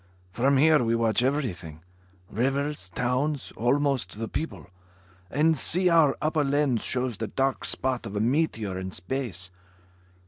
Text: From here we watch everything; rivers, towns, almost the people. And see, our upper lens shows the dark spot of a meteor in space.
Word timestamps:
From 0.31 0.57
here 0.57 0.83
we 0.83 0.95
watch 0.95 1.21
everything; 1.21 1.83
rivers, 2.27 2.89
towns, 2.89 3.53
almost 3.55 4.17
the 4.17 4.27
people. 4.27 4.65
And 5.29 5.55
see, 5.55 5.89
our 5.89 6.17
upper 6.19 6.43
lens 6.43 6.83
shows 6.83 7.17
the 7.17 7.27
dark 7.27 7.63
spot 7.63 8.07
of 8.07 8.15
a 8.15 8.19
meteor 8.19 8.79
in 8.79 8.89
space. 8.89 9.51